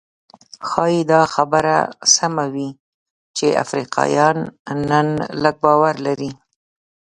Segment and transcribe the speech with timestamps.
[0.69, 1.77] ښايي دا خبره
[2.15, 2.69] سمه وي
[3.37, 4.37] چې افریقایان
[4.89, 5.07] نن
[5.43, 6.31] لږ باور لري.